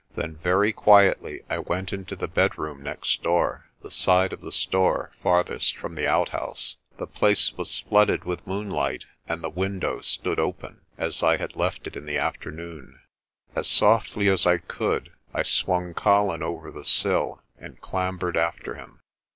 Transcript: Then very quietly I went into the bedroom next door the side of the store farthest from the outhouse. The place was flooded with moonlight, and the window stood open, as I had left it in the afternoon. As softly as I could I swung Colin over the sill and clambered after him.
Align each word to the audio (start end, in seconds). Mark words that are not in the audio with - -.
Then 0.15 0.37
very 0.37 0.73
quietly 0.73 1.43
I 1.47 1.59
went 1.59 1.93
into 1.93 2.15
the 2.15 2.27
bedroom 2.27 2.81
next 2.81 3.21
door 3.21 3.67
the 3.83 3.91
side 3.91 4.33
of 4.33 4.41
the 4.41 4.51
store 4.51 5.11
farthest 5.21 5.77
from 5.77 5.93
the 5.93 6.07
outhouse. 6.07 6.77
The 6.97 7.05
place 7.05 7.53
was 7.55 7.81
flooded 7.81 8.23
with 8.23 8.47
moonlight, 8.47 9.05
and 9.27 9.43
the 9.43 9.49
window 9.51 10.01
stood 10.01 10.39
open, 10.39 10.81
as 10.97 11.21
I 11.21 11.37
had 11.37 11.55
left 11.55 11.85
it 11.85 11.95
in 11.95 12.07
the 12.07 12.17
afternoon. 12.17 12.99
As 13.55 13.67
softly 13.67 14.27
as 14.27 14.47
I 14.47 14.57
could 14.57 15.11
I 15.35 15.43
swung 15.43 15.93
Colin 15.93 16.41
over 16.41 16.71
the 16.71 16.83
sill 16.83 17.43
and 17.59 17.79
clambered 17.79 18.35
after 18.37 18.73
him. 18.73 19.01